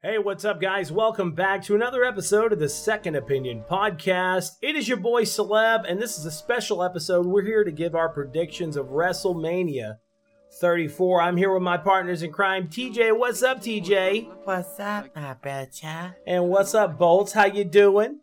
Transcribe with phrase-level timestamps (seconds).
[0.00, 0.92] Hey, what's up, guys?
[0.92, 4.52] Welcome back to another episode of the Second Opinion Podcast.
[4.62, 7.26] It is your boy Caleb, and this is a special episode.
[7.26, 9.96] We're here to give our predictions of WrestleMania
[10.60, 11.20] 34.
[11.20, 13.18] I'm here with my partners in crime, TJ.
[13.18, 14.28] What's up, TJ?
[14.44, 16.14] What's up, my brother?
[16.24, 17.32] And what's up, Bolts?
[17.32, 18.20] How you doing?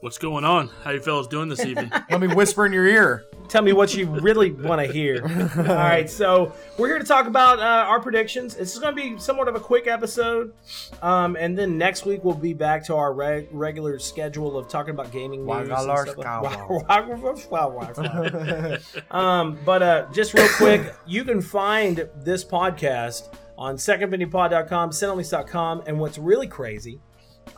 [0.00, 0.68] What's going on?
[0.82, 1.92] How you fellas doing this evening?
[2.10, 3.26] Let me whisper in your ear.
[3.48, 5.22] Tell me what you really want to hear.
[5.58, 8.54] All right, so we're here to talk about uh, our predictions.
[8.54, 10.54] This is going to be somewhat of a quick episode,
[11.02, 14.94] um, and then next week we'll be back to our reg- regular schedule of talking
[14.94, 15.68] about gaming news.
[15.80, 16.56] and stuff like-
[19.10, 25.98] um, but uh, just real quick, you can find this podcast on secondopinionpod.com, cinemalinks.com, and
[26.00, 27.00] what's really crazy,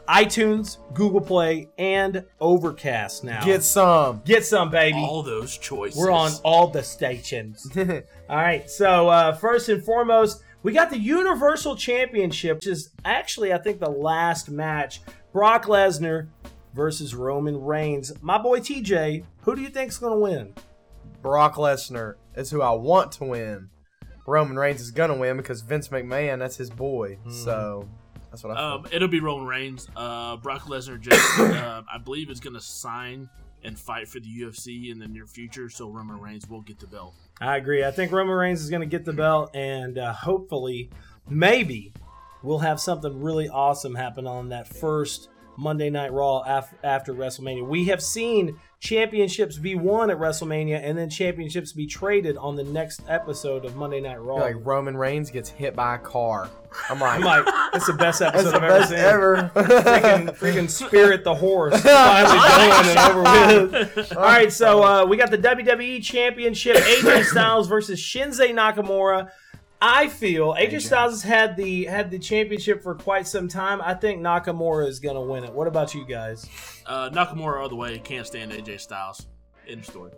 [0.09, 3.45] iTunes, Google Play, and Overcast now.
[3.45, 4.23] Get some.
[4.25, 4.99] Get some, baby.
[4.99, 5.99] All those choices.
[5.99, 7.71] We're on all the stations.
[7.77, 8.69] all right.
[8.69, 13.81] So uh, first and foremost, we got the Universal Championship, which is actually I think
[13.81, 15.01] the last match.
[15.33, 16.29] Brock Lesnar
[16.75, 18.13] versus Roman Reigns.
[18.21, 20.55] My boy TJ, who do you think's going to win?
[21.23, 23.71] Brock Lesnar is who I want to win.
[24.27, 27.19] Roman Reigns is gonna win because Vince McMahon, that's his boy.
[27.29, 27.89] So
[28.33, 29.89] that's what I Um, it'll be Roman Reigns.
[29.95, 33.29] Uh, Brock Lesnar just, uh, I believe, is going to sign
[33.63, 35.69] and fight for the UFC in the near future.
[35.69, 37.15] So Roman Reigns will get the belt.
[37.41, 37.85] I agree.
[37.85, 40.91] I think Roman Reigns is going to get the belt, and uh, hopefully,
[41.29, 41.93] maybe
[42.43, 47.67] we'll have something really awesome happen on that first Monday Night Raw af- after WrestleMania.
[47.67, 52.65] We have seen championships be won at WrestleMania, and then championships be traded on the
[52.65, 54.37] next episode of Monday Night Raw.
[54.37, 56.51] like Roman Reigns gets hit by a car.
[56.91, 58.99] I'm like, I'm like, it's the best episode I've ever seen.
[58.99, 59.51] ever.
[59.55, 63.23] freaking, freaking Spirit the horse finally going and over
[63.87, 64.13] with.
[64.17, 69.29] All right, so uh, we got the WWE Championship: AJ Styles versus Shinsuke Nakamura.
[69.85, 73.83] I feel AJ Styles has had the had the championship for quite some time.
[73.83, 75.53] I think Nakamura is going to win it.
[75.53, 76.49] What about you guys?
[76.87, 77.99] Uh, Nakamura all the way.
[77.99, 79.27] Can't stand AJ Styles.
[79.67, 80.13] End of story.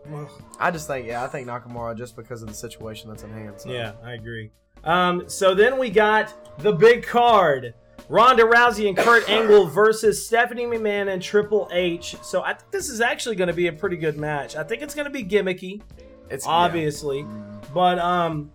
[0.61, 3.59] I just think, yeah, I think Nakamura just because of the situation that's in hand.
[3.59, 3.71] So.
[3.71, 4.51] Yeah, I agree.
[4.85, 7.73] Um, so then we got the big card.
[8.11, 12.17] Ronda Rousey and Kurt Angle versus Stephanie McMahon and Triple H.
[12.23, 14.57] So I think this is actually going to be a pretty good match.
[14.57, 15.81] I think it's going to be gimmicky.
[16.29, 17.25] it's obviously.
[17.73, 18.51] But um,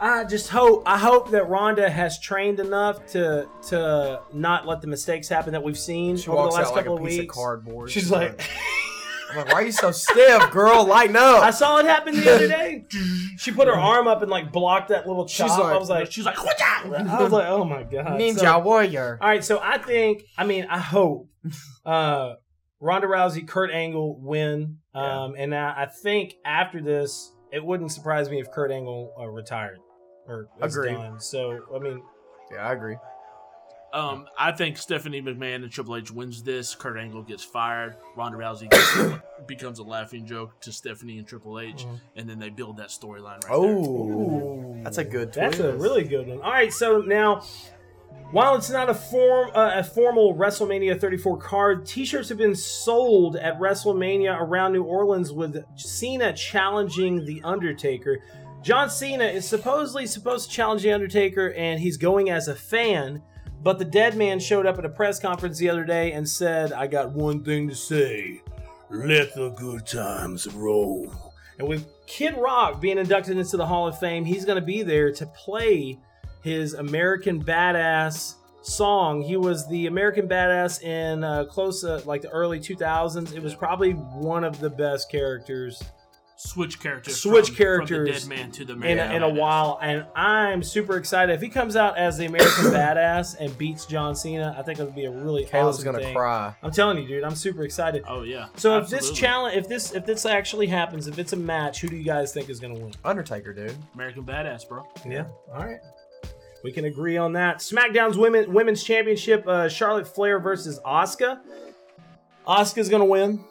[0.00, 4.86] I just hope I hope that Ronda has trained enough to to not let the
[4.86, 7.06] mistakes happen that we've seen She over the walks last out like couple a of
[7.08, 7.34] piece weeks.
[7.36, 7.90] of cardboard.
[7.90, 8.40] She's like,
[9.30, 10.84] I'm like, why are you so stiff, girl?
[10.86, 11.42] Lighten up.
[11.42, 12.86] I saw it happen the other day.
[13.38, 15.48] She put her arm up and like blocked that little chop.
[15.48, 16.60] She's like- I was like, she's like, "Watch!
[16.62, 19.18] I was like, oh my god, Ninja So- warrior.
[19.18, 21.28] all right, so I think, I mean, I hope
[21.86, 22.34] uh,
[22.80, 28.28] Ronda Rousey, Kurt Angle win, um, and I, I think after this, it wouldn't surprise
[28.28, 29.78] me if Kurt Angle uh, retired
[30.30, 30.94] or is Agreed.
[30.94, 31.20] done.
[31.20, 32.02] So, I mean,
[32.52, 32.96] Yeah, I agree.
[33.92, 36.76] Um, I think Stephanie McMahon and Triple H wins this.
[36.76, 37.96] Kurt Angle gets fired.
[38.16, 42.50] Ronda Rousey gets, becomes a laughing joke to Stephanie and Triple H, and then they
[42.50, 43.52] build that storyline right there.
[43.52, 45.32] Oh, that's a good.
[45.32, 46.40] that's a really good one.
[46.40, 47.42] All right, so now.
[48.32, 53.34] While it's not a form uh, a formal WrestleMania 34 card, T-shirts have been sold
[53.34, 58.22] at WrestleMania around New Orleans with Cena challenging the Undertaker.
[58.62, 63.22] John Cena is supposedly supposed to challenge the Undertaker, and he's going as a fan.
[63.62, 66.72] But the dead man showed up at a press conference the other day and said,
[66.72, 68.42] "I got one thing to say:
[68.90, 71.10] let the good times roll."
[71.58, 74.82] And with Kid Rock being inducted into the Hall of Fame, he's going to be
[74.82, 75.98] there to play
[76.42, 79.22] his American Badass song.
[79.22, 83.34] He was the American Badass in uh, close uh, like the early 2000s.
[83.34, 85.82] It was probably one of the best characters
[86.42, 87.20] Switch characters.
[87.20, 88.98] Switch from, characters from the dead man to the in man.
[88.98, 91.34] a, in a while, and I'm super excited.
[91.34, 94.84] If he comes out as the American Badass and beats John Cena, I think it
[94.84, 96.14] would be a really Caleb's awesome gonna thing.
[96.16, 96.54] cry.
[96.62, 98.04] I'm telling you, dude, I'm super excited.
[98.08, 98.46] Oh yeah.
[98.56, 101.88] So if this challenge, if this if this actually happens, if it's a match, who
[101.88, 102.94] do you guys think is going to win?
[103.04, 103.76] Undertaker, dude.
[103.92, 104.82] American Badass, bro.
[105.06, 105.26] Yeah.
[105.52, 105.80] All right.
[106.64, 107.58] We can agree on that.
[107.58, 111.40] SmackDown's women women's championship: uh, Charlotte Flair versus Asuka.
[112.48, 113.44] Asuka's gonna win.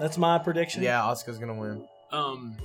[0.00, 0.82] That's my prediction.
[0.82, 1.86] Yeah, Asuka's gonna win.
[2.10, 2.56] Um,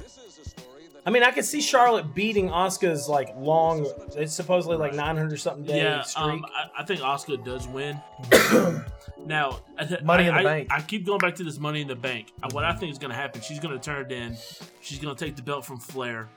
[1.05, 3.85] I mean, I could see Charlotte beating Asuka's like long.
[4.15, 6.01] It's supposedly like 900 something day yeah.
[6.01, 6.25] streak.
[6.25, 7.99] Um, I, I think Oscar does win.
[9.25, 10.67] now, I Money I, in the I- Bank.
[10.71, 12.33] I keep going back to this Money in the Bank.
[12.51, 14.35] What I think is going to happen, she's going to turn it in.
[14.81, 16.27] She's going to take the belt from Flair.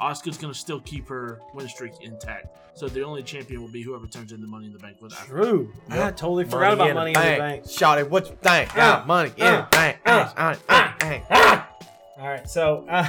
[0.00, 2.56] Asuka's going to still keep her win streak intact.
[2.74, 5.12] So the only champion will be whoever turns in the Money in the Bank with
[5.12, 5.26] after.
[5.32, 5.72] True.
[5.90, 7.68] I totally forgot about Money in the Bank.
[7.68, 8.10] Shot it.
[8.10, 8.74] What you think?
[8.74, 9.98] Got Uh, money in uh, the bank.
[10.06, 11.62] uh, Uh, uh, uh, uh.
[12.18, 12.48] All right.
[12.48, 13.08] So, uh,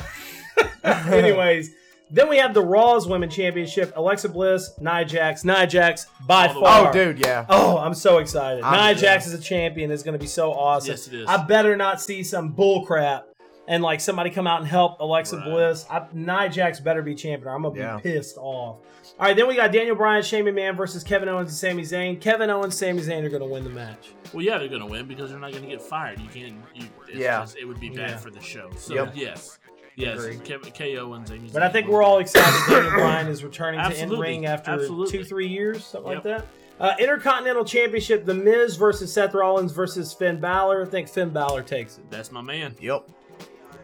[0.84, 1.70] anyways,
[2.14, 3.94] Then we have the Raw's Women Championship.
[3.96, 5.46] Alexa Bliss, Nia Jax.
[5.46, 6.90] Nia Jax by All the far.
[6.90, 7.46] Oh, dude, yeah.
[7.48, 8.64] Oh, I'm so excited.
[8.64, 10.90] I'm- Nia Jax as a champion It's going to be so awesome.
[10.92, 11.28] Yes, it is.
[11.30, 13.28] I better not see some bull crap
[13.68, 15.46] and like somebody come out and help Alexa Right.
[15.46, 15.86] Bliss.
[15.90, 17.48] I, Nia Jax better be champion.
[17.48, 18.78] or I'm gonna be pissed off.
[19.20, 22.20] All right, then we got Daniel Bryan, Shane McMahon versus Kevin Owens and Sami Zayn.
[22.20, 24.10] Kevin Owens, Sami Zayn are going to win the match.
[24.34, 26.20] Well, yeah, they're gonna win because they're not gonna get fired.
[26.20, 26.56] You can't.
[26.74, 27.42] You, it's Yeah.
[27.42, 28.18] just- it would be bad Yeah.
[28.18, 28.70] for the show.
[28.78, 29.12] So Yep.
[29.16, 29.60] yes,
[29.96, 30.44] yes, Agreed.
[30.44, 31.52] Kev- KO and Zayn.
[31.54, 32.60] But I think we're all excited.
[32.70, 35.18] Daniel Bryan is returning to in ring after Absolutely.
[35.20, 36.46] two, three years, something like that.
[36.80, 40.84] Uh, Intercontinental Championship: The Miz versus Seth Rollins versus Finn Balor.
[40.84, 42.10] I think Finn Balor takes it.
[42.10, 42.76] that's my man.
[42.80, 43.08] Yep.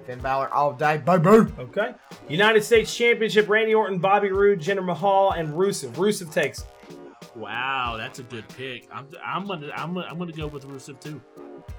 [0.07, 1.27] Finn Balor all day, baby.
[1.59, 1.93] Okay.
[2.29, 5.91] United States Championship: Randy Orton, Bobby Roode, Jinder Mahal, and Rusev.
[5.91, 6.59] Rusev takes.
[6.61, 6.65] it.
[7.35, 8.87] Wow, that's a good pick.
[8.91, 11.21] I'm, I'm gonna, I'm gonna, I'm gonna go with Rusev too.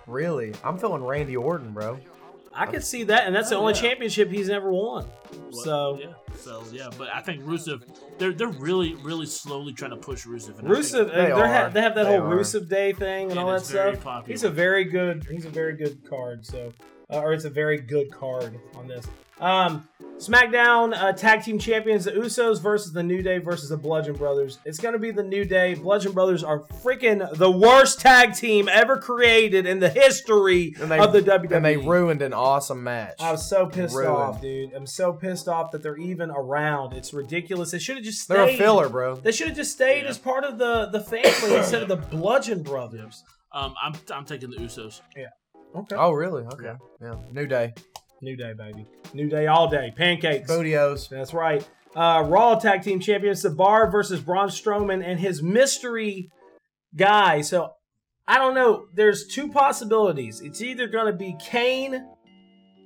[0.06, 0.54] Really?
[0.62, 1.98] I'm feeling Randy Orton, bro.
[2.52, 3.80] I could see that, and that's the Oh, only yeah.
[3.80, 5.06] championship he's ever won.
[5.50, 7.82] Well, So yeah, so yeah, but I think Rusev,
[8.18, 10.58] they're they're really, really slowly trying to push Rusev.
[10.58, 12.36] And I Rusev, They they're ha- they have that They whole are.
[12.36, 14.02] Rusev Day thing and It all that stuff.
[14.02, 14.32] popular.
[14.32, 15.26] He's a very good.
[15.30, 16.44] He's a very good card.
[16.46, 16.72] So,
[17.12, 19.06] uh, or it's a very good card on this.
[19.40, 19.88] Um,
[20.18, 24.58] SmackDown uh, Tag Team Champions: The Usos versus the New Day versus the Bludgeon Brothers.
[24.64, 25.74] It's going to be the New Day.
[25.74, 31.12] Bludgeon Brothers are freaking the worst tag team ever created in the history they, of
[31.12, 31.52] the WWE.
[31.52, 33.14] and they ruined an awesome match.
[33.20, 34.10] I was so pissed Ruined.
[34.16, 34.72] off, dude.
[34.74, 36.92] I'm so pissed off that they're even around.
[36.94, 37.70] It's ridiculous.
[37.70, 38.36] They should have just stayed.
[38.36, 39.16] They're a filler, bro.
[39.16, 40.08] They should have just stayed Yeah.
[40.10, 43.22] as part of the the family instead of the Bludgeon Brothers.
[43.52, 45.00] um, I'm, I'm taking the Usos.
[45.16, 45.26] Yeah.
[45.76, 45.96] Okay.
[45.96, 46.44] Oh, really?
[46.44, 46.74] Okay.
[47.00, 47.14] Yeah.
[47.32, 47.74] New day.
[48.20, 48.84] New Day, baby.
[49.14, 49.92] New Day all day.
[49.96, 50.48] Pancakes.
[50.48, 51.08] Booty-O's.
[51.08, 51.66] That's right.
[51.94, 56.28] Uh, Raw Tag Team Champions, The Bar versus Braun Strowman and his mystery
[56.96, 57.40] guy.
[57.42, 57.70] So
[58.26, 58.86] I don't know.
[58.94, 60.40] There's two possibilities.
[60.40, 62.06] It's either going to be Kane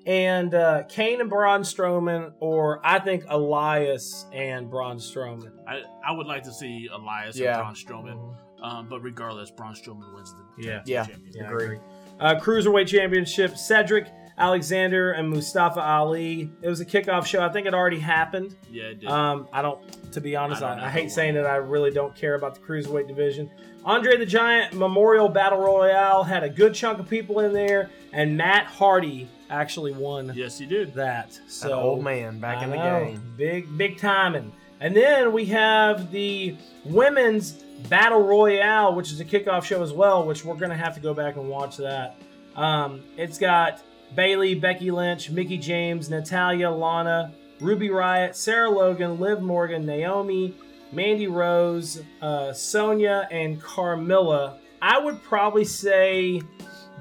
[0.06, 5.52] and uh, Kane and Braun Strowman, or I think Elias and Braun Strowman.
[5.68, 7.54] I, I would like to see Elias Yeah.
[7.58, 8.36] and Braun Strowman.
[8.62, 10.72] Um, but regardless, Braun Strowman wins the Yeah.
[10.78, 11.04] tag team Yeah.
[11.06, 11.34] championship.
[11.34, 11.64] Yeah, I Agree.
[11.64, 11.78] agree.
[12.20, 14.06] Uh, Cruiserweight Championship, Cedric
[14.42, 16.50] Alexander and Mustafa Ali.
[16.62, 17.40] It was a kickoff show.
[17.42, 18.56] I think it already happened.
[18.68, 19.08] Yeah, it did.
[19.08, 22.14] Um, I don't, to be honest, I I, I, hate saying that I really don't
[22.16, 23.50] care about the cruiserweight division.
[23.84, 28.36] Andre the Giant Memorial Battle Royale had a good chunk of people in there, and
[28.36, 30.92] Matt Hardy actually won yes, he did.
[30.94, 31.30] that.
[31.30, 33.34] That So old man back I in the know, game.
[33.36, 34.52] big big timing.
[34.80, 37.52] And then we have the women's
[37.88, 41.14] battle royale, which is a kickoff show as well, which we're gonna have to go
[41.14, 42.16] back and watch that.
[42.56, 43.80] Um, it's got
[44.14, 50.54] Bayley, Becky Lynch, Mickie James, Natalya, Lana, Ruby Riott, Sarah Logan, Liv Morgan, Naomi,
[50.92, 54.58] Mandy Rose, uh, Sonya, and Carmella.
[54.80, 56.42] I would probably say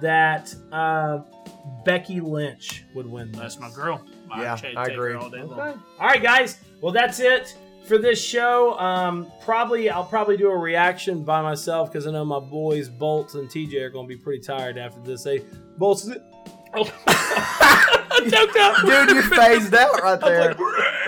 [0.01, 1.19] that uh,
[1.83, 3.31] Becky Lynch would win.
[3.31, 4.03] That's my girl.
[4.37, 5.13] Yeah, I agree.
[5.13, 5.39] all day.
[5.39, 5.59] Okay.
[5.59, 6.59] All right, guys.
[6.79, 8.79] Well, that's it for this show.
[8.79, 13.33] Um, probably I'll probably do a reaction by myself because I know my boys Bolts
[13.33, 15.23] and TJ are going to be pretty tired after this.
[15.23, 15.43] Hey,
[15.77, 16.09] Bolts.
[18.59, 18.85] Up.
[18.85, 20.55] Dude, you phased out right there.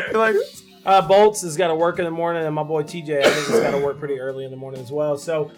[0.09, 0.35] You're like,
[0.85, 3.47] Uh, Bolts has got to work in the morning, and my boy TJ I think
[3.47, 5.17] has got to work pretty early in the morning as well.
[5.17, 5.51] So.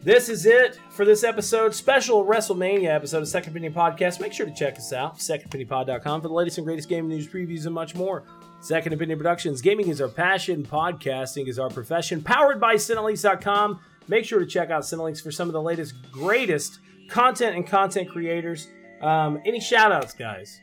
[0.00, 4.20] This is it for this episode, special WrestleMania episode of Second Opinion Podcast.
[4.20, 7.66] Make sure to check us out, secondopinionpod.com, for the latest and greatest gaming news, previews,
[7.66, 8.22] and much more.
[8.60, 13.80] Second Opinion Productions, gaming is our passion, podcasting is our profession, powered by Cinelinks.com.
[14.06, 18.08] Make sure to check out Cinelinks for some of the latest, greatest content and content
[18.08, 18.68] creators.
[19.00, 20.60] Um, any shout outs, guys?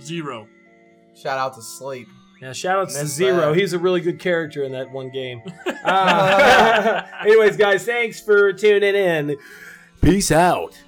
[0.00, 0.48] Zero.
[1.14, 2.06] shout out to sleep.
[2.40, 3.52] Yeah, shout outs to Missed Zero.
[3.52, 3.56] that.
[3.58, 5.42] He's a really good character in that one game.
[5.84, 9.36] Uh, anyways, guys, thanks for tuning in.
[10.02, 10.78] Peace out.